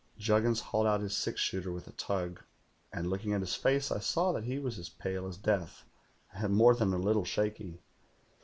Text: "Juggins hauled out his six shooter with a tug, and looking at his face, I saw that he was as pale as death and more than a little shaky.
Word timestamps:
"Juggins 0.17 0.61
hauled 0.61 0.87
out 0.87 1.01
his 1.01 1.15
six 1.15 1.39
shooter 1.39 1.71
with 1.71 1.87
a 1.87 1.91
tug, 1.91 2.41
and 2.91 3.07
looking 3.07 3.33
at 3.33 3.41
his 3.41 3.53
face, 3.53 3.91
I 3.91 3.99
saw 3.99 4.31
that 4.31 4.45
he 4.45 4.57
was 4.57 4.79
as 4.79 4.89
pale 4.89 5.27
as 5.27 5.37
death 5.37 5.83
and 6.33 6.55
more 6.55 6.73
than 6.73 6.91
a 6.91 6.97
little 6.97 7.23
shaky. 7.23 7.83